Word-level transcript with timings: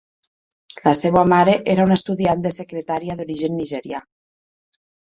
La 0.87 0.93
seva 1.01 1.23
mare 1.35 1.53
era 1.75 1.85
una 1.91 1.99
estudiant 2.01 2.43
de 2.49 2.55
secretària 2.59 3.21
d'origen 3.21 3.59
nigerià. 3.63 4.07